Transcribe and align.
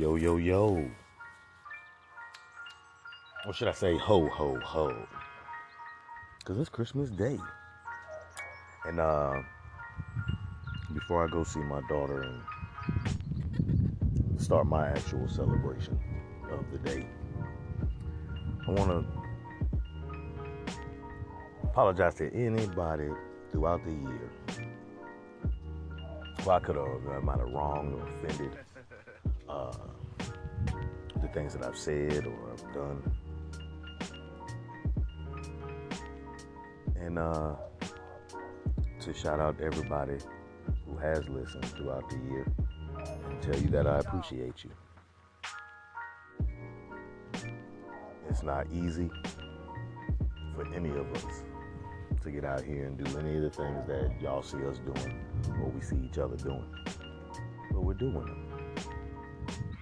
Yo, 0.00 0.16
yo, 0.16 0.38
yo. 0.38 0.90
Or 3.46 3.52
should 3.52 3.68
I 3.68 3.72
say 3.72 3.98
ho, 3.98 4.30
ho, 4.30 4.58
ho? 4.64 4.96
Because 6.38 6.58
it's 6.58 6.70
Christmas 6.70 7.10
Day. 7.10 7.38
And 8.86 8.98
uh, 8.98 9.42
before 10.94 11.22
I 11.22 11.28
go 11.28 11.44
see 11.44 11.60
my 11.60 11.82
daughter 11.86 12.22
and 12.22 12.40
start 14.40 14.66
my 14.66 14.88
actual 14.88 15.28
celebration 15.28 16.00
of 16.50 16.64
the 16.72 16.78
day, 16.78 17.06
I 18.68 18.70
want 18.70 18.88
to 18.88 19.04
apologize 21.64 22.14
to 22.14 22.32
anybody 22.32 23.10
throughout 23.52 23.84
the 23.84 23.92
year 23.92 24.30
who 26.42 26.50
I 26.50 26.58
could 26.58 26.76
have, 26.76 27.06
I 27.06 27.18
might 27.18 27.38
have 27.38 27.50
wronged 27.50 28.00
or 28.00 28.08
offended 28.08 28.56
uh, 29.50 29.72
the 31.20 31.28
things 31.28 31.54
that 31.54 31.64
I've 31.64 31.76
said 31.76 32.26
or 32.26 32.52
I've 32.52 32.72
done. 32.72 33.12
And 36.96 37.18
uh, 37.18 37.54
to 39.00 39.14
shout 39.14 39.40
out 39.40 39.60
everybody 39.60 40.18
who 40.86 40.96
has 40.98 41.28
listened 41.28 41.64
throughout 41.64 42.08
the 42.10 42.18
year 42.30 42.46
and 43.28 43.42
tell 43.42 43.58
you 43.58 43.68
that 43.68 43.86
I 43.86 43.98
appreciate 43.98 44.64
you. 44.64 44.70
It's 48.28 48.42
not 48.42 48.66
easy 48.72 49.10
for 50.54 50.72
any 50.74 50.90
of 50.90 51.10
us 51.14 51.42
to 52.22 52.30
get 52.30 52.44
out 52.44 52.62
here 52.62 52.86
and 52.86 53.02
do 53.02 53.18
any 53.18 53.36
of 53.36 53.42
the 53.42 53.50
things 53.50 53.86
that 53.86 54.12
y'all 54.20 54.42
see 54.42 54.64
us 54.66 54.78
doing 54.78 55.20
or 55.60 55.70
we 55.70 55.80
see 55.80 55.96
each 56.04 56.18
other 56.18 56.36
doing. 56.36 56.64
But 57.72 57.82
we're 57.82 57.94
doing 57.94 58.14
them. 58.14 58.49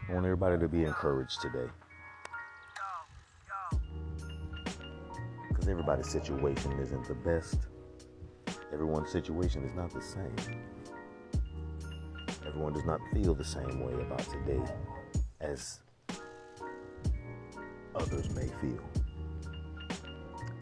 I 0.08 0.14
want 0.14 0.24
everybody 0.24 0.58
to 0.58 0.68
be 0.68 0.84
encouraged 0.84 1.42
today. 1.42 1.68
Because 5.48 5.68
everybody's 5.68 6.08
situation 6.08 6.72
isn't 6.80 7.06
the 7.06 7.14
best. 7.14 7.58
Everyone's 8.72 9.12
situation 9.12 9.64
is 9.64 9.74
not 9.74 9.92
the 9.92 10.00
same. 10.00 10.34
Everyone 12.46 12.72
does 12.72 12.86
not 12.86 13.00
feel 13.12 13.34
the 13.34 13.44
same 13.44 13.84
way 13.84 13.92
about 14.00 14.20
today 14.20 14.62
as 15.42 15.80
others 17.94 18.30
may 18.30 18.48
feel. 18.62 18.82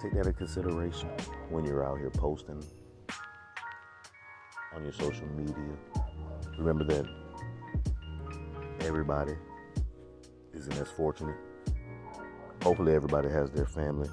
Take 0.02 0.12
that 0.14 0.26
into 0.26 0.32
consideration 0.32 1.08
when 1.50 1.64
you're 1.64 1.84
out 1.84 1.98
here 1.98 2.10
posting 2.10 2.64
on 4.74 4.82
your 4.82 4.92
social 4.92 5.26
media. 5.36 5.76
Remember 6.58 6.84
that 6.84 7.06
everybody 8.86 9.34
isn't 10.54 10.72
as 10.74 10.88
fortunate. 10.88 11.36
Hopefully, 12.62 12.94
everybody 12.94 13.28
has 13.28 13.50
their 13.50 13.66
family 13.66 14.08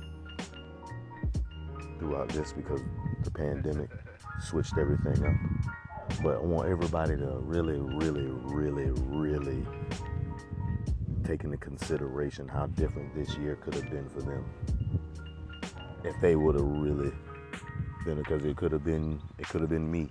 throughout 2.00 2.30
this 2.30 2.52
because 2.54 2.82
the 3.24 3.32
pandemic 3.32 3.90
switched 4.42 4.78
everything 4.78 5.26
up. 5.26 5.36
But 6.24 6.36
I 6.36 6.40
want 6.40 6.70
everybody 6.70 7.16
to 7.16 7.38
really, 7.42 7.80
really, 7.80 8.28
really, 8.28 8.92
really 9.08 9.66
take 11.24 11.44
into 11.44 11.58
consideration 11.58 12.48
how 12.48 12.66
different 12.68 13.16
this 13.16 13.38
year 13.38 13.56
could 13.56 13.76
have 13.76 13.90
been 13.90 14.10
for 14.10 14.22
them 14.22 14.44
if 16.04 16.20
they 16.20 16.36
would 16.36 16.56
have 16.56 16.66
really 16.66 17.14
been 18.06 18.18
because 18.18 18.44
it 18.44 18.58
could 18.58 18.74
have 18.74 18.84
been 18.84 19.22
it 19.40 19.48
could 19.48 19.62
have 19.62 19.70
been 19.70 19.90
me 19.90 20.10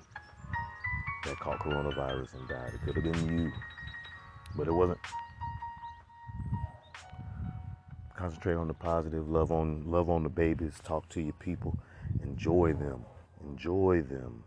that 1.25 1.39
caught 1.39 1.59
coronavirus 1.59 2.35
and 2.35 2.49
died. 2.49 2.73
It 2.75 2.81
could 2.85 2.97
have 2.97 3.13
been 3.13 3.39
you, 3.39 3.53
but 4.57 4.69
it 4.69 4.73
wasn't. 4.73 4.99
Concentrate 8.17 8.55
on 8.55 8.69
the 8.69 8.75
positive. 8.75 9.29
Love 9.29 9.51
on 9.51 9.85
love 9.91 10.09
on 10.11 10.23
the 10.23 10.29
babies. 10.29 10.75
Talk 10.85 11.09
to 11.11 11.21
your 11.21 11.33
people. 11.35 11.77
Enjoy 12.23 12.73
them. 12.73 13.05
Enjoy 13.45 14.03
them. 14.03 14.45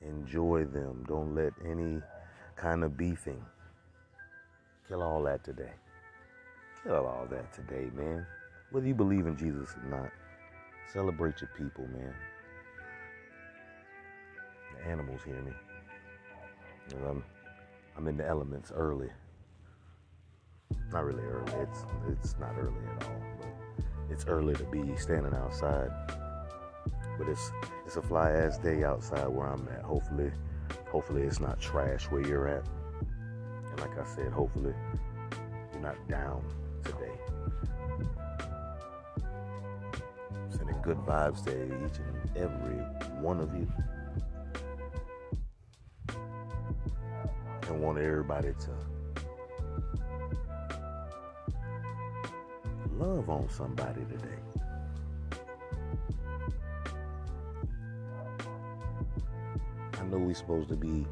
Enjoy 0.00 0.64
them. 0.64 1.04
Don't 1.08 1.34
let 1.34 1.52
any 1.64 2.00
kind 2.56 2.84
of 2.84 2.96
beefing 2.96 3.44
kill 4.88 5.02
all 5.02 5.22
that 5.24 5.42
today. 5.42 5.72
Kill 6.84 7.06
all 7.06 7.26
that 7.30 7.52
today, 7.52 7.90
man. 7.94 8.26
Whether 8.70 8.86
you 8.86 8.94
believe 8.94 9.26
in 9.26 9.36
Jesus 9.36 9.70
or 9.82 9.88
not, 9.88 10.10
celebrate 10.92 11.40
your 11.40 11.50
people, 11.56 11.86
man. 11.88 12.14
The 14.76 14.90
animals 14.90 15.20
hear 15.24 15.40
me. 15.40 15.52
And 16.94 17.06
I'm 17.06 17.24
I'm 17.96 18.08
in 18.08 18.16
the 18.16 18.26
elements 18.26 18.72
early. 18.74 19.08
Not 20.92 21.04
really 21.04 21.22
early. 21.22 21.52
It's 21.60 21.84
it's 22.08 22.36
not 22.38 22.54
early 22.58 22.74
at 22.96 23.04
all. 23.04 23.22
But 23.38 23.84
it's 24.10 24.26
early 24.26 24.54
to 24.54 24.64
be 24.64 24.96
standing 24.96 25.34
outside. 25.34 25.90
But 27.18 27.28
it's 27.28 27.52
it's 27.86 27.96
a 27.96 28.02
fly 28.02 28.30
ass 28.32 28.58
day 28.58 28.84
outside 28.84 29.28
where 29.28 29.46
I'm 29.46 29.68
at. 29.68 29.82
Hopefully, 29.82 30.32
hopefully 30.90 31.22
it's 31.22 31.40
not 31.40 31.60
trash 31.60 32.04
where 32.10 32.26
you're 32.26 32.48
at. 32.48 32.64
And 33.70 33.80
like 33.80 33.96
I 33.98 34.04
said, 34.04 34.32
hopefully 34.32 34.74
you're 35.72 35.82
not 35.82 35.96
down 36.08 36.44
today. 36.82 37.12
Sending 40.48 40.80
good 40.82 40.98
vibes 40.98 41.44
to 41.44 41.64
each 41.64 41.98
and 41.98 42.36
every 42.36 42.76
one 43.20 43.40
of 43.40 43.54
you. 43.54 43.68
And 47.68 47.80
want 47.80 47.98
everybody 47.98 48.52
to 48.52 48.70
love 52.96 53.28
on 53.28 53.48
somebody 53.48 54.00
today. 54.04 54.28
I 59.98 60.04
know 60.04 60.18
we're 60.18 60.34
supposed 60.34 60.68
to 60.68 60.76
be 60.76 61.06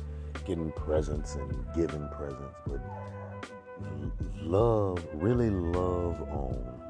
getting 0.45 0.71
presents 0.73 1.35
and 1.37 1.51
giving 1.75 2.09
presents, 2.09 2.59
but 2.67 2.81
love, 4.43 5.05
really 5.15 5.51
love 5.51 6.21
on 6.23 6.83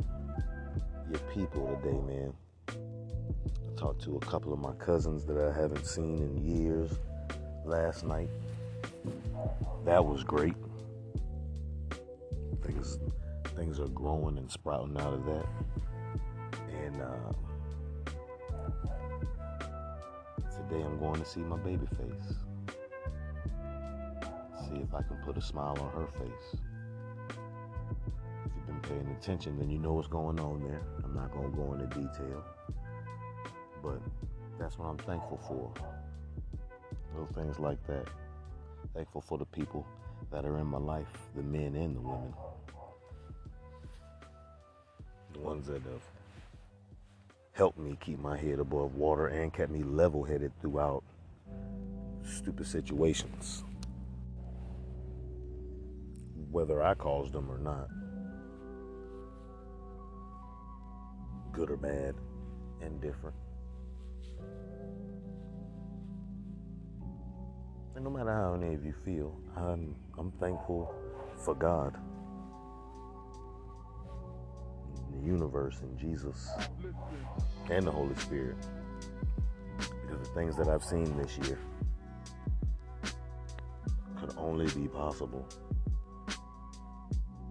your 1.10 1.20
people 1.32 1.78
today, 1.82 2.00
man. 2.00 2.32
I 2.68 3.80
talked 3.80 4.02
to 4.04 4.16
a 4.16 4.20
couple 4.20 4.52
of 4.52 4.58
my 4.58 4.72
cousins 4.74 5.24
that 5.26 5.38
I 5.38 5.52
haven't 5.58 5.86
seen 5.86 6.18
in 6.18 6.36
years 6.38 6.90
last 7.64 8.04
night 8.04 8.28
that 9.84 10.04
was 10.04 10.22
great. 10.24 10.54
Things 12.62 12.98
things 13.56 13.80
are 13.80 13.88
growing 13.88 14.38
and 14.38 14.50
sprouting 14.50 14.96
out 14.98 15.12
of 15.12 15.24
that. 15.26 15.46
And 16.84 17.02
uh, 17.02 17.32
today 20.50 20.82
I'm 20.84 20.98
going 20.98 21.20
to 21.20 21.24
see 21.24 21.40
my 21.40 21.58
baby 21.58 21.86
face. 21.86 22.34
See 24.60 24.80
if 24.80 24.94
I 24.94 25.02
can 25.02 25.16
put 25.24 25.36
a 25.36 25.42
smile 25.42 25.76
on 25.80 25.90
her 26.00 26.06
face. 26.06 26.60
If 28.46 28.52
you've 28.56 28.66
been 28.66 28.80
paying 28.80 29.16
attention, 29.20 29.58
then 29.58 29.70
you 29.70 29.78
know 29.78 29.92
what's 29.94 30.08
going 30.08 30.40
on 30.40 30.62
there. 30.62 30.80
I'm 31.04 31.14
not 31.14 31.32
going 31.32 31.50
to 31.50 31.56
go 31.56 31.74
into 31.74 31.86
detail. 31.86 32.44
But 33.82 34.00
that's 34.58 34.78
what 34.78 34.86
I'm 34.86 34.98
thankful 34.98 35.38
for. 35.46 35.72
Little 37.12 37.34
things 37.34 37.58
like 37.58 37.84
that. 37.88 38.06
Thankful 38.94 39.22
for 39.22 39.38
the 39.38 39.46
people 39.46 39.86
that 40.30 40.44
are 40.44 40.58
in 40.58 40.66
my 40.66 40.78
life, 40.78 41.06
the 41.34 41.42
men 41.42 41.74
and 41.74 41.96
the 41.96 42.00
women. 42.00 42.34
The 45.32 45.40
ones 45.40 45.66
that 45.66 45.82
have 45.82 46.02
helped 47.52 47.78
me 47.78 47.96
keep 48.00 48.18
my 48.18 48.36
head 48.36 48.58
above 48.58 48.94
water 48.94 49.28
and 49.28 49.52
kept 49.52 49.70
me 49.70 49.82
level 49.82 50.22
headed 50.24 50.52
throughout 50.60 51.02
stupid 52.24 52.66
situations. 52.66 53.64
Whether 56.50 56.82
I 56.82 56.94
caused 56.94 57.32
them 57.32 57.50
or 57.50 57.58
not. 57.58 57.88
Good 61.52 61.70
or 61.70 61.76
bad, 61.76 62.14
indifferent. 62.80 63.36
And 67.94 68.04
no 68.04 68.10
matter 68.10 68.32
how 68.32 68.54
any 68.54 68.74
of 68.74 68.84
you 68.84 68.94
feel, 69.04 69.36
I'm, 69.56 69.94
I'm 70.18 70.30
thankful 70.32 70.94
for 71.44 71.54
God, 71.54 71.96
the 75.12 75.26
universe, 75.26 75.80
and 75.82 75.98
Jesus, 75.98 76.48
and 77.70 77.86
the 77.86 77.90
Holy 77.90 78.14
Spirit. 78.16 78.56
Because 79.76 80.26
the 80.26 80.34
things 80.34 80.56
that 80.56 80.68
I've 80.68 80.84
seen 80.84 81.16
this 81.16 81.36
year 81.38 81.58
could 84.18 84.34
only 84.38 84.66
be 84.66 84.88
possible 84.88 85.46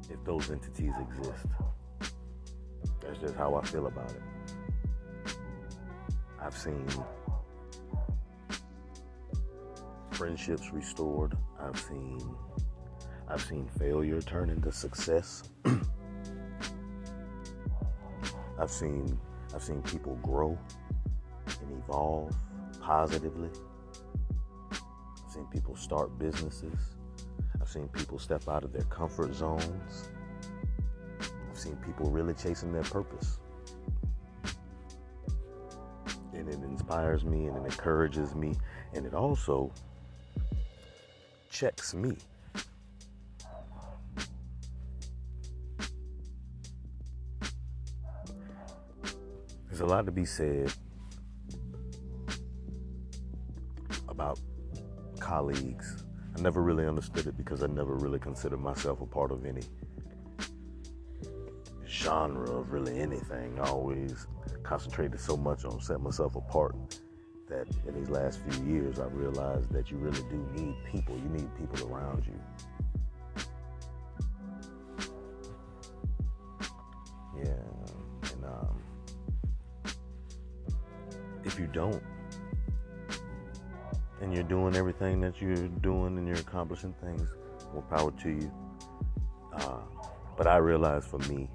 if 0.10 0.24
those 0.26 0.50
entities 0.50 0.94
exist. 1.10 1.46
That's 2.00 3.12
That's 3.12 3.20
just 3.20 3.36
how 3.36 3.56
I 3.56 3.66
feel 3.66 3.88
about 3.88 4.10
it. 4.10 4.22
I've 6.40 6.58
seen 6.58 6.88
friendships 10.22 10.72
restored. 10.72 11.36
I've 11.60 11.80
seen 11.80 12.20
I've 13.28 13.42
seen 13.42 13.68
failure 13.80 14.22
turn 14.22 14.52
into 14.52 14.72
success. 14.72 15.42
I've 18.60 18.70
seen 18.70 19.20
I've 19.56 19.64
seen 19.64 19.82
people 19.82 20.20
grow 20.22 20.56
and 21.48 21.84
evolve 21.84 22.36
positively. 22.80 23.50
I've 24.72 25.34
seen 25.34 25.48
people 25.48 25.76
start 25.76 26.20
businesses. 26.20 26.98
I've 27.60 27.70
seen 27.70 27.88
people 27.88 28.20
step 28.20 28.48
out 28.48 28.64
of 28.64 28.74
their 28.74 28.84
comfort 28.84 29.34
zones. 29.34 30.12
I've 31.50 31.58
seen 31.58 31.78
people 31.78 32.12
really 32.12 32.36
chasing 32.36 32.72
their 32.72 32.84
purpose. 32.84 33.40
And 36.34 36.48
it 36.48 36.60
inspires 36.62 37.26
me 37.26 37.48
and 37.48 37.58
it 37.58 37.72
encourages 37.72 38.36
me 38.36 38.54
and 38.94 39.08
it 39.08 39.16
also 39.16 39.74
checks 41.62 41.94
me. 41.94 42.18
There's 49.68 49.82
a 49.82 49.86
lot 49.86 50.08
to 50.08 50.12
be 50.12 50.26
said 50.26 50.74
about 54.10 54.40
colleagues. 55.20 56.04
I 56.36 56.42
never 56.42 56.64
really 56.64 56.88
understood 56.88 57.28
it 57.28 57.38
because 57.38 57.62
I 57.62 57.68
never 57.68 57.94
really 57.94 58.18
considered 58.18 58.60
myself 58.60 59.02
a 59.02 59.06
part 59.06 59.32
of 59.32 59.46
any 59.46 59.62
genre 61.88 62.50
of 62.50 62.72
really 62.72 63.00
anything. 63.00 63.60
I 63.60 63.68
always 63.68 64.26
concentrated 64.64 65.20
so 65.20 65.38
much 65.38 65.64
on 65.64 65.80
setting 65.80 66.06
myself 66.06 66.36
apart 66.36 66.76
that 67.52 67.68
in 67.86 67.94
these 67.94 68.10
last 68.10 68.40
few 68.48 68.66
years 68.66 69.00
I've 69.00 69.14
realized 69.14 69.72
that 69.74 69.92
you 69.92 69.98
really 69.98 70.24
do 70.30 70.48
need 70.56 70.76
people. 70.90 71.16
You 71.18 71.30
need 71.30 71.50
people 71.58 71.94
around 71.94 72.26
you. 72.26 72.40
Yeah, 77.38 78.34
and 78.34 78.46
um, 78.46 78.82
if 81.44 81.60
you 81.60 81.68
don't, 81.68 82.02
and 84.22 84.34
you're 84.34 84.44
doing 84.44 84.76
everything 84.76 85.20
that 85.22 85.42
you're 85.42 85.68
doing 85.68 86.18
and 86.18 86.28
you're 86.28 86.38
accomplishing 86.38 86.94
things, 87.02 87.30
more 87.74 87.82
power 87.84 88.12
to 88.12 88.30
you. 88.30 88.52
Uh, 89.54 89.80
but 90.38 90.48
I 90.48 90.58
realize 90.58 91.06
for 91.06 91.20
me 91.20 91.50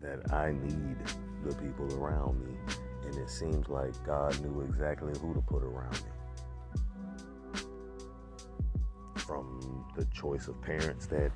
that 0.00 0.32
I 0.32 0.52
need 0.52 0.96
the 1.44 1.54
people 1.54 1.86
around 2.02 2.40
me, 2.44 2.54
and 3.12 3.20
it 3.20 3.30
seems 3.30 3.68
like 3.68 3.92
God 4.04 4.40
knew 4.42 4.62
exactly 4.62 5.12
who 5.20 5.34
to 5.34 5.40
put 5.42 5.62
around 5.62 5.92
me. 5.92 7.60
From 9.16 9.84
the 9.96 10.04
choice 10.06 10.48
of 10.48 10.60
parents 10.62 11.06
that 11.06 11.30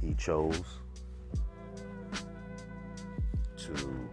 He 0.00 0.14
chose 0.14 0.64
to 3.56 4.08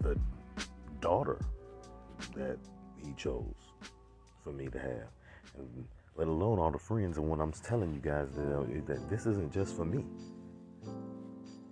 the 0.00 0.18
daughter 1.00 1.38
that 2.34 2.56
he 3.04 3.12
chose 3.14 3.54
for 4.42 4.52
me 4.52 4.68
to 4.68 4.78
have, 4.78 5.08
and 5.58 5.84
let 6.16 6.28
alone 6.28 6.58
all 6.58 6.70
the 6.70 6.78
friends. 6.78 7.18
And 7.18 7.28
when 7.28 7.40
I'm 7.40 7.52
telling 7.52 7.92
you 7.92 8.00
guys 8.00 8.28
that, 8.36 8.86
that 8.86 9.10
this 9.10 9.26
isn't 9.26 9.52
just 9.52 9.76
for 9.76 9.84
me, 9.84 10.04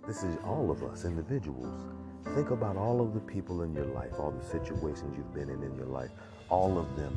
this 0.07 0.23
is 0.23 0.37
all 0.45 0.69
of 0.71 0.83
us 0.83 1.05
individuals. 1.05 1.93
Think 2.35 2.51
about 2.51 2.77
all 2.77 3.01
of 3.01 3.13
the 3.13 3.19
people 3.19 3.63
in 3.63 3.73
your 3.73 3.85
life, 3.85 4.11
all 4.19 4.31
the 4.31 4.45
situations 4.45 5.15
you've 5.17 5.33
been 5.33 5.49
in 5.49 5.63
in 5.63 5.75
your 5.75 5.87
life, 5.87 6.11
all 6.49 6.77
of 6.77 6.95
them. 6.95 7.15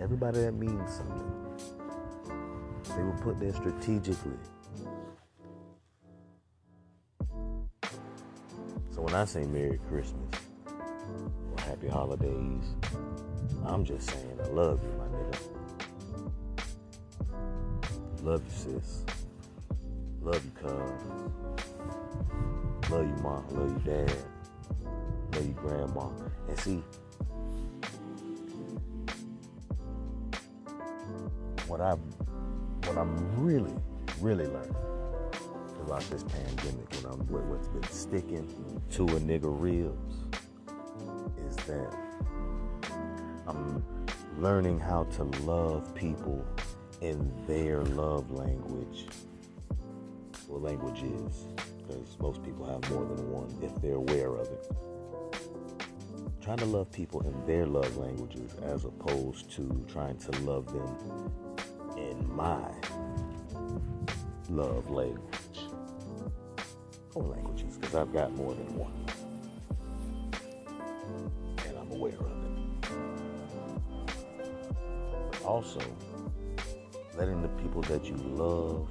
Everybody 0.00 0.40
that 0.40 0.52
means 0.52 0.94
something. 0.94 1.32
They 2.96 3.02
were 3.02 3.18
put 3.22 3.38
there 3.38 3.52
strategically. 3.52 4.38
So 8.90 9.00
when 9.00 9.14
I 9.14 9.24
say 9.24 9.44
Merry 9.44 9.78
Christmas, 9.88 10.42
or 11.52 11.62
happy 11.62 11.88
holidays. 11.88 12.74
I'm 13.64 13.84
just 13.84 14.10
saying 14.10 14.38
I 14.42 14.48
love 14.48 14.80
you, 14.82 14.92
my 14.98 15.06
nigga. 15.06 15.38
Love 18.22 18.42
you, 18.44 18.50
sis. 18.80 19.04
Love 20.20 20.44
you, 20.44 20.50
cuz. 20.60 20.92
Love 22.92 23.06
you, 23.06 23.22
mom. 23.22 23.46
Love 23.52 23.86
you, 23.86 23.90
dad. 23.90 24.16
Love 25.32 25.46
you, 25.46 25.54
grandma. 25.54 26.10
And 26.46 26.58
see, 26.58 26.82
what 31.66 31.80
I 31.80 31.94
what 32.84 32.98
I'm 32.98 33.42
really, 33.42 33.72
really 34.20 34.44
learning 34.44 34.76
about 35.80 36.02
this 36.10 36.22
pandemic, 36.22 36.94
and 36.96 37.06
I'm 37.06 37.20
what's 37.48 37.68
been 37.68 37.82
sticking 37.84 38.46
to 38.90 39.04
a 39.04 39.20
nigga 39.20 39.44
ribs 39.44 40.16
is 41.48 41.56
that 41.64 41.96
I'm 43.46 43.82
learning 44.36 44.78
how 44.78 45.04
to 45.04 45.24
love 45.44 45.94
people 45.94 46.44
in 47.00 47.32
their 47.46 47.82
love 47.84 48.30
language 48.30 49.06
or 50.50 50.58
languages 50.58 51.46
because 51.92 52.18
most 52.18 52.42
people 52.42 52.66
have 52.66 52.90
more 52.90 53.04
than 53.04 53.30
one 53.30 53.48
if 53.62 53.80
they're 53.80 53.94
aware 53.94 54.34
of 54.34 54.48
it. 54.48 54.70
Trying 56.40 56.58
to 56.58 56.64
love 56.66 56.90
people 56.90 57.20
in 57.20 57.46
their 57.46 57.66
love 57.66 57.96
languages 57.96 58.54
as 58.62 58.84
opposed 58.84 59.50
to 59.52 59.84
trying 59.92 60.16
to 60.18 60.32
love 60.40 60.66
them 60.72 61.32
in 61.96 62.34
my 62.34 62.68
love 64.48 64.90
language 64.90 65.60
or 67.14 67.22
languages 67.22 67.76
because 67.76 67.94
I've 67.94 68.12
got 68.12 68.32
more 68.32 68.54
than 68.54 68.76
one. 68.76 68.92
And 71.66 71.78
I'm 71.78 71.92
aware 71.92 72.14
of 72.14 72.20
it. 72.20 72.52
But 75.30 75.42
also, 75.44 75.80
letting 77.16 77.42
the 77.42 77.48
people 77.48 77.82
that 77.82 78.04
you 78.06 78.16
love 78.16 78.88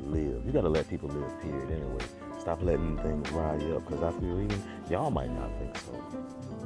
live. 0.00 0.44
You 0.44 0.52
gotta 0.52 0.68
let 0.68 0.88
people 0.88 1.08
live, 1.08 1.40
period, 1.40 1.70
anyway. 1.70 2.04
Stop 2.44 2.62
letting 2.62 2.98
things 2.98 3.30
you 3.30 3.74
up, 3.74 3.86
because 3.88 4.02
I 4.02 4.10
feel 4.20 4.38
even 4.38 4.62
y'all 4.90 5.10
might 5.10 5.30
not 5.30 5.50
think 5.58 5.78
so. 5.78 5.98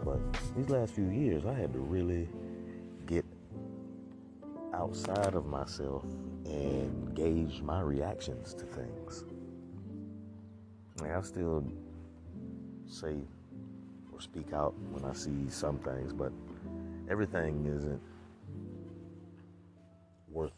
But 0.05 0.19
these 0.57 0.69
last 0.71 0.93
few 0.93 1.09
years, 1.09 1.47
I 1.47 1.55
had 1.55 1.73
to 1.73 1.79
really 1.79 2.29
get 3.07 3.25
outside 4.75 5.37
of 5.37 5.47
myself 5.47 6.03
and 6.47 7.15
gauge 7.15 7.63
my 7.63 7.81
reactions 7.81 8.55
to 8.55 8.65
things. 8.65 9.25
Like 11.01 11.13
I 11.13 11.21
still 11.21 11.65
say 12.89 13.15
or 14.13 14.21
speak 14.21 14.53
out 14.53 14.75
when 14.91 15.05
I 15.05 15.13
see 15.13 15.49
some 15.49 15.79
things, 15.79 16.13
but 16.13 16.33
everything 17.09 17.67
isn't 17.67 18.03
worth 20.29 20.51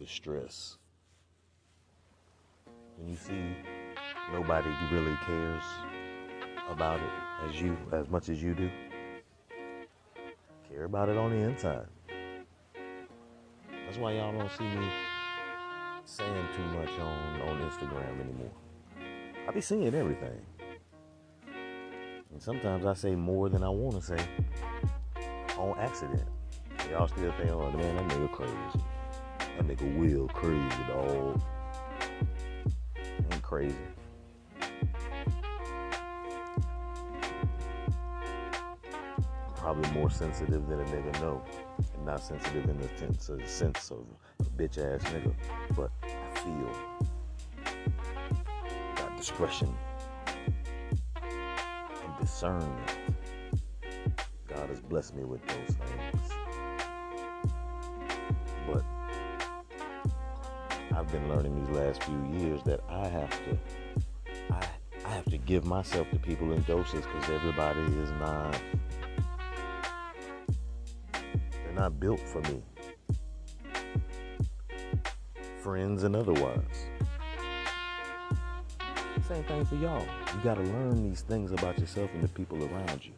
the 0.00 0.06
stress. 0.08 0.78
When 2.96 3.08
you 3.08 3.16
see 3.16 3.54
nobody 4.32 4.70
really 4.92 5.16
cares 5.26 5.62
about 6.70 7.00
it 7.00 7.48
as 7.48 7.60
you 7.60 7.76
as 7.92 8.08
much 8.08 8.28
as 8.28 8.42
you 8.42 8.54
do, 8.54 8.70
care 10.68 10.84
about 10.84 11.08
it 11.08 11.16
on 11.16 11.30
the 11.30 11.36
inside. 11.36 11.86
That's 13.84 13.98
why 13.98 14.12
y'all 14.12 14.36
don't 14.36 14.50
see 14.50 14.64
me 14.64 14.88
saying 16.04 16.46
too 16.54 16.62
much 16.78 16.90
on, 16.98 17.40
on 17.42 17.70
Instagram 17.70 18.20
anymore. 18.20 18.50
I 19.46 19.50
be 19.50 19.60
seeing 19.60 19.94
everything. 19.94 20.40
And 22.30 22.42
sometimes 22.42 22.84
I 22.84 22.94
say 22.94 23.14
more 23.14 23.48
than 23.48 23.62
I 23.62 23.68
want 23.70 23.96
to 23.96 24.02
say 24.02 24.18
on 25.56 25.78
accident. 25.78 26.22
Y'all 26.90 27.08
still 27.08 27.32
think, 27.32 27.50
oh 27.50 27.70
man, 27.72 27.96
that 27.96 28.08
nigga 28.08 28.32
crazy. 28.32 28.84
That 29.38 29.66
nigga 29.66 29.98
will 29.98 30.28
crazy, 30.28 30.82
dog. 30.88 31.40
Ain't 33.32 33.42
crazy. 33.42 33.74
Probably 39.68 39.90
more 39.90 40.08
sensitive 40.08 40.66
than 40.66 40.80
a 40.80 40.84
nigga 40.84 41.20
know. 41.20 41.42
And 41.94 42.06
not 42.06 42.22
sensitive 42.22 42.70
in 42.70 42.78
the 42.80 42.88
sense 42.96 43.28
of, 43.28 43.46
sense 43.46 43.90
of 43.90 43.98
a 44.40 44.44
bitch 44.44 44.78
ass 44.78 45.02
nigga. 45.12 45.34
But 45.76 45.90
I 46.02 46.38
feel 46.38 46.72
got 48.96 49.14
discretion 49.18 49.68
and 51.16 52.18
discernment. 52.18 52.90
God 54.46 54.70
has 54.70 54.80
blessed 54.80 55.14
me 55.14 55.24
with 55.24 55.46
those 55.46 55.76
things. 55.76 56.32
But 58.72 58.84
I've 60.96 61.12
been 61.12 61.28
learning 61.28 61.62
these 61.62 61.76
last 61.76 62.04
few 62.04 62.24
years 62.38 62.62
that 62.62 62.80
I 62.88 63.06
have 63.06 63.30
to 63.44 63.58
I 64.50 64.66
I 65.04 65.10
have 65.10 65.26
to 65.26 65.36
give 65.36 65.66
myself 65.66 66.08
to 66.10 66.18
people 66.18 66.52
in 66.52 66.62
doses 66.62 67.04
because 67.04 67.28
everybody 67.28 67.82
is 67.82 68.10
not 68.12 68.58
not 71.78 72.00
built 72.00 72.18
for 72.18 72.40
me. 72.42 72.60
Friends 75.62 76.02
and 76.02 76.16
otherwise. 76.16 76.86
Same 79.28 79.44
thing 79.44 79.64
for 79.64 79.76
y'all. 79.76 80.02
You 80.02 80.40
gotta 80.42 80.62
learn 80.62 81.08
these 81.08 81.20
things 81.20 81.52
about 81.52 81.78
yourself 81.78 82.10
and 82.14 82.24
the 82.24 82.28
people 82.28 82.58
around 82.64 83.04
you. 83.04 83.12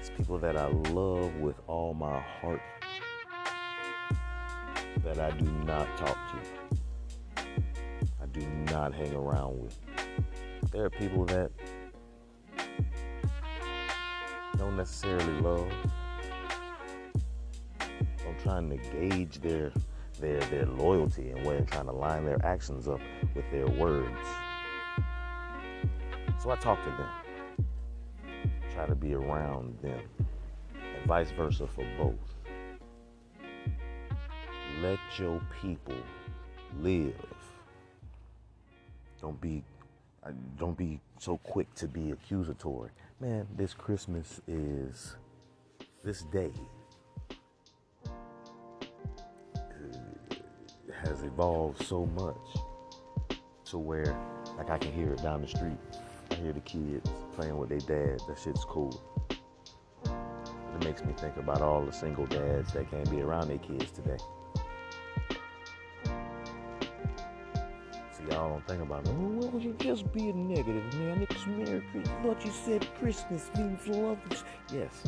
It's 0.00 0.10
people 0.10 0.38
that 0.38 0.56
I 0.56 0.66
love 0.66 1.36
with 1.36 1.54
all 1.68 1.94
my 1.94 2.18
heart 2.40 2.60
that 5.04 5.20
I 5.20 5.30
do 5.38 5.44
not 5.64 5.86
talk 5.96 6.18
to. 6.32 7.42
I 8.20 8.26
do 8.32 8.44
not 8.72 8.92
hang 8.92 9.14
around 9.14 9.62
with. 9.62 9.78
There 10.72 10.84
are 10.84 10.90
people 10.90 11.26
that 11.26 11.52
don't 14.58 14.76
necessarily 14.76 15.40
love. 15.40 15.70
Trying 18.44 18.68
to 18.68 18.76
gauge 18.76 19.40
their 19.40 19.72
their 20.20 20.38
their 20.40 20.66
loyalty 20.66 21.30
and 21.30 21.46
when 21.46 21.64
trying 21.64 21.86
to 21.86 21.92
line 21.92 22.26
their 22.26 22.44
actions 22.44 22.86
up 22.86 23.00
with 23.34 23.50
their 23.50 23.66
words. 23.66 24.28
So 26.42 26.50
I 26.50 26.56
talk 26.56 26.78
to 26.84 26.90
them. 26.90 27.08
Try 28.74 28.86
to 28.86 28.94
be 28.94 29.14
around 29.14 29.78
them. 29.80 30.02
And 30.74 31.06
vice 31.06 31.30
versa 31.30 31.66
for 31.66 31.86
both. 31.96 32.34
Let 34.82 34.98
your 35.18 35.40
people 35.62 35.96
live. 36.80 37.14
Don't 39.22 39.40
be 39.40 39.64
uh, 40.22 40.32
don't 40.58 40.76
be 40.76 41.00
so 41.18 41.38
quick 41.38 41.74
to 41.76 41.88
be 41.88 42.10
accusatory. 42.10 42.90
Man, 43.20 43.46
this 43.56 43.72
Christmas 43.72 44.42
is 44.46 45.16
this 46.04 46.24
day 46.24 46.52
has 51.06 51.22
evolved 51.22 51.82
so 51.84 52.06
much 52.06 53.38
to 53.66 53.78
where 53.78 54.16
like 54.56 54.70
I 54.70 54.78
can 54.78 54.92
hear 54.92 55.12
it 55.12 55.22
down 55.22 55.42
the 55.42 55.48
street. 55.48 55.78
I 56.30 56.34
hear 56.34 56.52
the 56.52 56.60
kids 56.60 57.10
playing 57.34 57.56
with 57.58 57.68
their 57.68 57.78
dad. 57.78 58.20
That 58.28 58.38
shit's 58.38 58.64
cool. 58.64 59.02
It 60.04 60.84
makes 60.84 61.04
me 61.04 61.12
think 61.16 61.36
about 61.36 61.60
all 61.60 61.84
the 61.84 61.92
single 61.92 62.26
dads 62.26 62.72
that 62.72 62.90
can't 62.90 63.08
be 63.10 63.20
around 63.20 63.48
their 63.48 63.58
kids 63.58 63.90
today. 63.92 64.16
See, 68.12 68.24
y'all 68.30 68.48
don't 68.50 68.66
think 68.66 68.82
about, 68.82 69.06
oh, 69.08 69.12
why 69.12 69.46
would 69.48 69.62
you 69.62 69.74
just 69.78 70.10
be 70.12 70.30
a 70.30 70.32
negative, 70.32 70.94
man? 70.94 71.26
It's 71.28 71.46
Merry 71.46 71.82
Christmas. 71.92 72.16
But 72.24 72.44
you 72.44 72.50
said 72.50 72.86
Christmas 72.98 73.50
means 73.56 73.86
love. 73.86 74.18
Yes, 74.72 75.04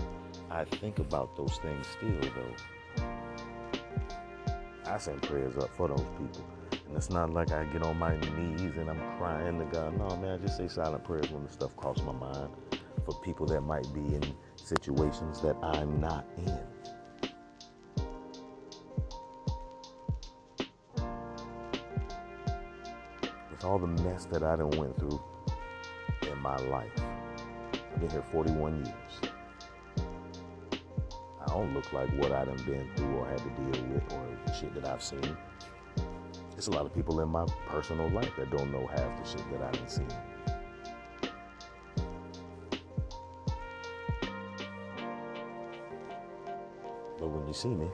I 0.51 0.65
think 0.65 0.99
about 0.99 1.37
those 1.37 1.59
things 1.59 1.87
still, 1.87 2.21
though. 2.21 2.76
I 4.89 4.99
send 4.99 5.21
prayers 5.23 5.57
up 5.57 5.75
for 5.77 5.89
those 5.89 6.07
people. 6.19 6.45
And 6.87 6.97
it's 6.97 7.11
not 7.11 7.33
like 7.33 7.51
I 7.51 7.65
get 7.65 7.83
on 7.83 7.99
my 7.99 8.17
knees 8.17 8.77
and 8.77 8.89
I'm 8.89 9.19
crying 9.19 9.59
to 9.59 9.65
God. 9.65 9.99
No, 9.99 10.17
man, 10.17 10.39
I 10.39 10.39
just 10.39 10.57
say 10.57 10.69
silent 10.69 11.03
prayers 11.03 11.31
when 11.31 11.45
the 11.45 11.51
stuff 11.51 11.77
crosses 11.77 12.05
my 12.05 12.13
mind 12.13 12.51
for 13.05 13.21
people 13.21 13.47
that 13.47 13.63
might 13.63 13.87
be 13.93 14.01
in 14.01 14.23
situations 14.55 15.41
that 15.41 15.57
I'm 15.63 16.01
not 16.01 16.25
in. 16.39 16.59
With 23.51 23.65
all 23.65 23.79
the 23.79 23.89
mess 23.89 24.27
that 24.27 24.45
I 24.45 24.55
done 24.55 24.71
went 24.71 24.97
through 24.99 25.21
in 26.31 26.39
my 26.39 26.57
life, 26.57 26.93
I've 27.73 28.01
been 28.01 28.11
here 28.11 28.23
41 28.31 28.85
years. 28.85 29.26
Don't 31.57 31.73
look 31.73 31.91
like 31.91 32.11
what 32.19 32.33
I 32.33 32.45
done 32.45 32.63
been 32.67 32.87
through 32.97 33.17
or 33.17 33.27
had 33.27 33.39
to 33.39 33.49
deal 33.49 33.83
with 33.87 34.13
or 34.13 34.55
shit 34.55 34.75
that 34.75 34.87
I've 34.87 35.03
seen. 35.03 35.35
There's 36.51 36.67
a 36.67 36.71
lot 36.71 36.85
of 36.85 36.95
people 36.95 37.19
in 37.21 37.31
my 37.31 37.47
personal 37.67 38.11
life 38.11 38.31
that 38.37 38.51
don't 38.51 38.71
know 38.71 38.87
half 38.87 39.25
the 39.25 39.27
shit 39.27 39.43
that 39.51 39.63
I 39.63 39.71
done 39.71 39.89
seen. 39.89 40.09
But 47.19 47.27
when 47.27 47.47
you 47.47 47.55
see 47.55 47.69
me, 47.69 47.89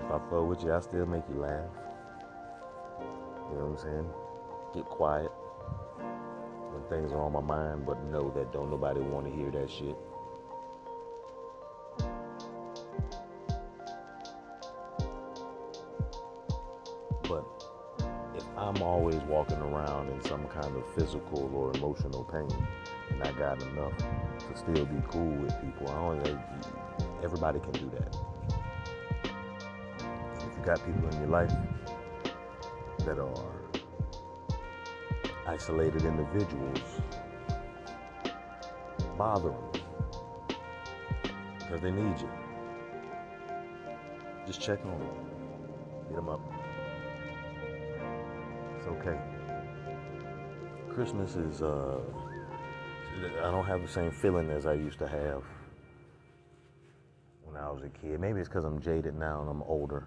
if 0.00 0.04
I 0.06 0.18
fuck 0.28 0.44
with 0.44 0.64
you, 0.64 0.72
I 0.72 0.80
still 0.80 1.06
make 1.06 1.22
you 1.28 1.36
laugh. 1.36 1.70
You 2.98 3.58
know 3.58 3.66
what 3.66 3.70
I'm 3.70 3.76
saying? 3.78 4.10
Get 4.74 4.86
quiet 4.86 5.30
when 6.72 6.82
things 6.90 7.12
are 7.12 7.20
on 7.20 7.32
my 7.32 7.40
mind, 7.40 7.86
but 7.86 8.02
know 8.06 8.32
that 8.34 8.52
don't 8.52 8.70
nobody 8.70 9.00
want 9.00 9.24
to 9.26 9.32
hear 9.32 9.52
that 9.52 9.70
shit. 9.70 9.96
But 17.28 17.44
if 18.34 18.44
I'm 18.56 18.82
always 18.82 19.16
walking 19.24 19.58
around 19.58 20.08
in 20.08 20.22
some 20.24 20.46
kind 20.46 20.74
of 20.74 20.94
physical 20.94 21.50
or 21.54 21.76
emotional 21.76 22.24
pain, 22.24 22.48
and 23.10 23.22
I 23.22 23.32
got 23.32 23.62
enough 23.62 23.96
to 23.98 24.56
still 24.56 24.86
be 24.86 25.02
cool 25.08 25.32
with 25.36 25.54
people, 25.60 25.90
I 25.90 26.24
don't. 26.24 26.40
Everybody 27.22 27.60
can 27.60 27.72
do 27.72 27.90
that. 27.90 28.16
If 30.38 30.56
you 30.56 30.64
got 30.64 30.84
people 30.86 31.08
in 31.10 31.18
your 31.18 31.28
life 31.28 31.52
that 33.00 33.18
are 33.18 33.44
isolated 35.46 36.04
individuals, 36.04 36.80
bother 39.18 39.50
them 39.50 39.82
because 41.58 41.80
they 41.82 41.90
need 41.90 42.18
you. 42.20 42.30
Just 44.46 44.62
check 44.62 44.80
on 44.86 44.98
them, 44.98 45.08
get 46.08 46.16
them 46.16 46.28
up. 46.30 46.67
Okay. 48.88 49.18
Christmas 50.88 51.36
is, 51.36 51.62
uh, 51.62 52.00
I 53.38 53.50
don't 53.50 53.66
have 53.66 53.82
the 53.82 53.88
same 53.88 54.10
feeling 54.10 54.50
as 54.50 54.64
I 54.64 54.72
used 54.72 54.98
to 55.00 55.06
have 55.06 55.42
when 57.44 57.56
I 57.56 57.70
was 57.70 57.82
a 57.82 57.88
kid. 57.90 58.18
Maybe 58.18 58.40
it's 58.40 58.48
because 58.48 58.64
I'm 58.64 58.80
jaded 58.80 59.14
now 59.14 59.42
and 59.42 59.50
I'm 59.50 59.62
older. 59.64 60.06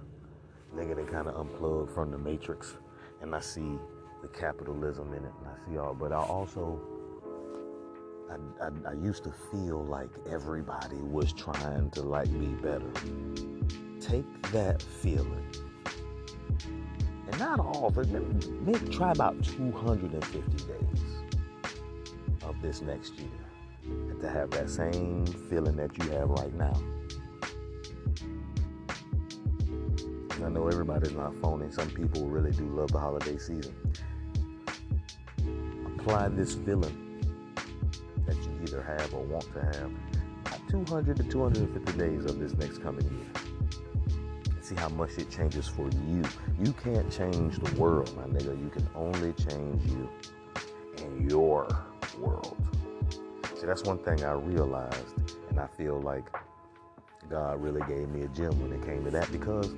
Nigga, 0.76 0.96
they 0.96 1.04
kind 1.04 1.28
of 1.28 1.36
unplugged 1.38 1.92
from 1.92 2.12
the 2.12 2.18
matrix, 2.18 2.76
and 3.22 3.36
I 3.36 3.40
see 3.40 3.78
the 4.22 4.28
capitalism 4.30 5.14
in 5.14 5.26
it, 5.26 5.32
and 5.40 5.48
I 5.48 5.70
see 5.70 5.78
all. 5.78 5.94
But 5.94 6.12
I 6.12 6.18
also, 6.18 6.82
I, 8.32 8.66
I, 8.66 8.92
I 8.92 8.94
used 8.94 9.24
to 9.26 9.32
feel 9.52 9.84
like 9.86 10.10
everybody 10.30 10.98
was 10.98 11.34
trying 11.34 11.92
to 11.92 12.02
like 12.02 12.30
me 12.30 12.48
better. 12.62 12.92
Take 14.00 14.26
that 14.52 14.82
feeling 14.82 15.46
not 17.42 17.60
all 17.60 17.92
it. 17.98 18.52
Maybe 18.62 18.88
try 18.90 19.12
about 19.12 19.44
250 19.44 20.58
days 20.68 21.04
of 22.44 22.62
this 22.62 22.82
next 22.82 23.18
year 23.18 23.30
to 24.20 24.30
have 24.30 24.52
that 24.52 24.70
same 24.70 25.26
feeling 25.26 25.76
that 25.78 25.98
you 25.98 26.10
have 26.12 26.30
right 26.30 26.54
now. 26.54 26.74
I 30.46 30.50
know 30.50 30.68
everybody's 30.68 31.14
not 31.14 31.36
phony. 31.36 31.72
Some 31.72 31.90
people 31.90 32.28
really 32.28 32.52
do 32.52 32.66
love 32.66 32.92
the 32.92 33.00
holiday 33.00 33.38
season. 33.38 33.76
Apply 35.98 36.30
this 36.30 36.54
feeling 36.54 37.24
that 38.28 38.36
you 38.36 38.52
either 38.64 38.84
have 38.84 39.14
or 39.14 39.24
want 39.24 39.52
to 39.54 39.62
have 39.80 39.92
200 40.70 41.18
to 41.18 41.24
250 41.24 41.98
days 41.98 42.26
of 42.26 42.40
this 42.40 42.54
next 42.54 42.84
coming 42.84 43.04
year 43.04 43.51
see 44.72 44.80
how 44.80 44.90
much 44.90 45.18
it 45.18 45.30
changes 45.30 45.68
for 45.68 45.90
you. 46.08 46.24
You 46.64 46.74
can't 46.84 47.10
change 47.12 47.58
the 47.58 47.80
world, 47.80 48.16
my 48.16 48.24
nigga. 48.24 48.60
You 48.62 48.70
can 48.70 48.88
only 48.96 49.34
change 49.34 49.86
you 49.92 50.10
and 51.04 51.30
your 51.30 51.68
world. 52.20 52.58
See, 53.56 53.66
that's 53.66 53.84
one 53.84 53.98
thing 54.00 54.24
I 54.24 54.32
realized, 54.32 55.16
and 55.50 55.60
I 55.60 55.68
feel 55.68 56.00
like 56.02 56.26
God 57.30 57.62
really 57.62 57.82
gave 57.88 58.10
me 58.10 58.22
a 58.22 58.28
gem 58.30 58.60
when 58.62 58.72
it 58.72 58.86
came 58.86 59.04
to 59.04 59.12
that 59.12 59.32
because 59.32 59.74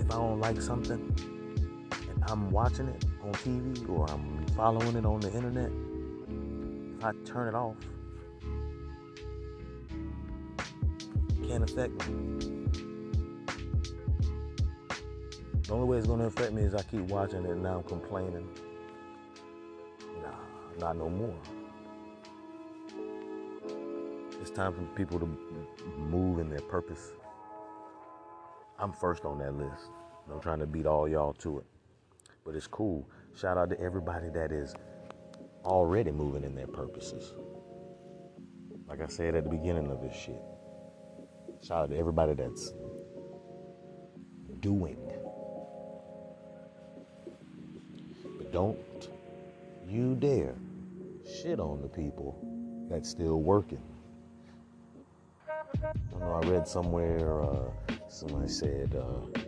if 0.00 0.10
I 0.10 0.16
don't 0.16 0.40
like 0.40 0.60
something 0.60 1.14
and 2.08 2.24
I'm 2.28 2.50
watching 2.50 2.88
it 2.88 3.04
on 3.22 3.32
TV 3.32 3.88
or 3.88 4.08
I'm 4.10 4.46
following 4.56 4.96
it 4.96 5.04
on 5.04 5.20
the 5.20 5.32
internet, 5.32 5.70
if 6.98 7.04
I 7.04 7.12
turn 7.24 7.48
it 7.48 7.54
off, 7.54 7.76
can't 11.54 11.70
affect 11.70 12.08
me. 12.08 12.50
The 15.62 15.72
only 15.72 15.86
way 15.86 15.98
it's 15.98 16.06
gonna 16.08 16.26
affect 16.26 16.52
me 16.52 16.62
is 16.62 16.74
I 16.74 16.82
keep 16.82 17.02
watching 17.02 17.44
it 17.44 17.50
and 17.50 17.62
now 17.62 17.76
I'm 17.76 17.84
complaining. 17.84 18.48
Nah, 20.20 20.34
not 20.80 20.96
no 20.96 21.08
more. 21.08 21.38
it's 24.40 24.50
time 24.50 24.74
for 24.74 24.82
people 24.96 25.20
to 25.20 25.26
move 25.96 26.40
in 26.40 26.50
their 26.50 26.60
purpose. 26.60 27.12
I'm 28.80 28.92
first 28.92 29.24
on 29.24 29.38
that 29.38 29.54
list. 29.54 29.90
I'm 30.30 30.40
trying 30.40 30.58
to 30.58 30.66
beat 30.66 30.86
all 30.86 31.08
y'all 31.08 31.34
to 31.34 31.58
it. 31.58 31.66
But 32.44 32.56
it's 32.56 32.66
cool. 32.66 33.08
Shout 33.36 33.56
out 33.56 33.70
to 33.70 33.80
everybody 33.80 34.28
that 34.30 34.50
is 34.50 34.74
already 35.64 36.10
moving 36.10 36.42
in 36.42 36.56
their 36.56 36.66
purposes. 36.66 37.32
Like 38.88 39.00
I 39.00 39.06
said 39.06 39.36
at 39.36 39.44
the 39.44 39.50
beginning 39.50 39.88
of 39.92 40.02
this 40.02 40.16
shit. 40.16 40.42
Shout 41.66 41.84
out 41.84 41.90
to 41.90 41.96
everybody 41.96 42.34
that's 42.34 42.74
doing. 44.60 44.98
But 48.36 48.52
don't 48.52 48.78
you 49.88 50.14
dare 50.16 50.56
shit 51.26 51.60
on 51.60 51.80
the 51.80 51.88
people 51.88 52.36
that's 52.90 53.08
still 53.08 53.40
working. 53.40 53.80
I 55.82 56.18
know 56.18 56.40
I 56.42 56.46
read 56.46 56.68
somewhere, 56.68 57.42
uh, 57.42 57.70
somebody 58.10 58.48
said, 58.48 58.94
uh, 58.94 59.40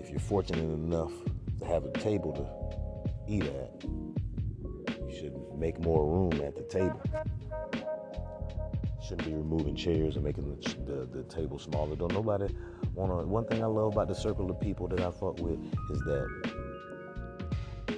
if 0.00 0.10
you're 0.10 0.18
fortunate 0.18 0.58
enough 0.58 1.12
to 1.60 1.64
have 1.66 1.84
a 1.84 1.92
table 1.92 2.32
to 2.32 3.32
eat 3.32 3.44
at, 3.44 3.84
you 3.84 5.16
should 5.16 5.36
make 5.56 5.78
more 5.78 6.04
room 6.04 6.40
at 6.44 6.56
the 6.56 6.64
table. 6.64 7.00
Shouldn't 9.08 9.26
be 9.26 9.32
removing 9.32 9.74
chairs 9.74 10.16
and 10.16 10.24
making 10.24 10.44
the, 10.50 10.56
the, 10.84 11.06
the 11.06 11.22
table 11.34 11.58
smaller. 11.58 11.96
Don't 11.96 12.12
nobody 12.12 12.54
want 12.92 13.10
to. 13.10 13.26
One 13.26 13.46
thing 13.46 13.62
I 13.62 13.66
love 13.66 13.94
about 13.94 14.08
the 14.08 14.14
circle 14.14 14.50
of 14.50 14.60
people 14.60 14.86
that 14.88 15.00
I 15.00 15.10
fuck 15.10 15.38
with 15.38 15.58
is 15.90 16.00
that 16.00 16.52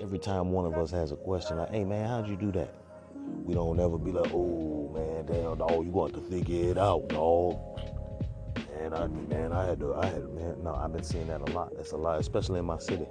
every 0.01 0.21
time 0.21 0.53
one 0.53 0.67
of 0.67 0.75
us 0.79 0.93
has 0.93 1.11
a 1.11 1.17
question, 1.17 1.57
like, 1.57 1.71
hey 1.71 1.85
man, 1.85 2.09
how'd 2.09 2.29
you 2.29 2.37
do 2.37 2.53
that? 2.53 2.73
We 3.43 3.55
don't 3.55 3.81
ever 3.81 3.99
be 3.99 4.13
like, 4.13 4.31
oh 4.33 4.93
man, 4.95 5.27
damn 5.27 5.59
dog, 5.59 5.85
you 5.85 5.91
want 5.91 6.15
to 6.15 6.21
figure 6.21 6.71
it 6.71 6.79
out, 6.79 7.09
dog. 7.09 7.59
And 8.81 8.95
I 8.95 9.09
man, 9.09 9.53
I 9.53 9.65
had 9.65 9.81
to 9.81 9.95
I 9.95 10.07
had 10.07 10.33
man, 10.33 10.63
no, 10.63 10.77
I've 10.77 10.93
been 10.93 11.03
seeing 11.03 11.27
that 11.27 11.41
a 11.41 11.53
lot. 11.53 11.73
That's 11.75 11.91
a 11.91 11.97
lot, 11.97 12.21
especially 12.21 12.61
in 12.61 12.67
my 12.67 12.79
city. 12.79 13.07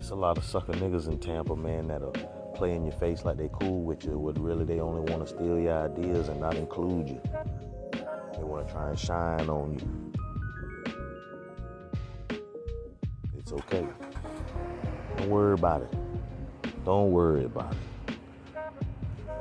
It's 0.00 0.10
a 0.10 0.16
lot 0.16 0.36
of 0.36 0.42
sucker 0.42 0.72
niggas 0.72 1.06
in 1.06 1.20
Tampa, 1.20 1.54
man, 1.54 1.86
that'll 1.86 2.10
play 2.58 2.74
in 2.74 2.82
your 2.82 2.92
face 2.94 3.24
like 3.24 3.36
they 3.36 3.48
cool 3.52 3.82
with 3.84 4.04
you, 4.04 4.18
but 4.18 4.36
really 4.42 4.64
they 4.64 4.80
only 4.80 5.00
want 5.12 5.24
to 5.24 5.32
steal 5.32 5.60
your 5.60 5.84
ideas 5.84 6.28
and 6.28 6.40
not 6.40 6.56
include 6.56 7.08
you. 7.08 7.20
They 7.92 8.42
want 8.42 8.66
to 8.66 8.74
try 8.74 8.88
and 8.88 8.98
shine 8.98 9.48
on 9.48 9.78
you. 9.78 10.12
It's 13.38 13.52
okay. 13.52 13.86
Don't 15.16 15.30
worry 15.30 15.54
about 15.54 15.82
it. 15.82 15.94
Don't 16.84 17.12
worry 17.12 17.44
about 17.44 17.72
it. 17.72 18.16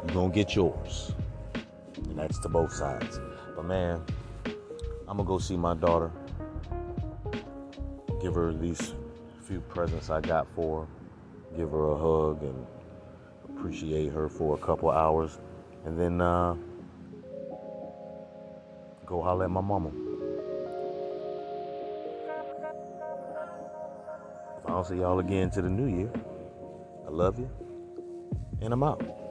You're 0.06 0.14
going 0.14 0.32
to 0.32 0.36
get 0.36 0.56
yours. 0.56 1.12
And 1.96 2.20
that's 2.20 2.38
to 2.42 2.50
both 2.50 2.72
sides. 2.72 3.20
But 3.56 3.66
man, 3.66 4.00
I'm 5.08 5.18
going 5.18 5.18
to 5.18 5.24
go 5.24 5.40
see 5.40 5.58
my 5.58 5.74
daughter. 5.74 6.12
Give 8.22 8.36
her 8.36 8.54
these 8.54 8.94
few 9.44 9.60
presents 9.62 10.12
I 10.12 10.22
got 10.22 10.46
for 10.54 10.82
her. 10.82 10.88
Give 11.58 11.72
her 11.72 11.90
a 11.90 11.98
hug 11.98 12.44
and 12.44 12.68
appreciate 13.60 14.12
her 14.12 14.30
for 14.30 14.56
a 14.56 14.58
couple 14.58 14.92
hours, 14.92 15.40
and 15.86 16.00
then 16.00 16.22
uh, 16.22 16.56
go 19.06 19.22
holler 19.22 19.46
at 19.46 19.52
my 19.52 19.62
mama. 19.62 19.92
I 24.66 24.70
don't 24.70 24.86
see 24.86 24.98
y'all 24.98 25.20
again 25.20 25.50
to 25.52 25.62
the 25.62 25.70
new 25.70 25.88
year, 25.88 26.12
I 27.08 27.10
love 27.10 27.40
you, 27.40 27.50
and 28.62 28.74
I'm 28.74 28.84
out. 28.84 29.27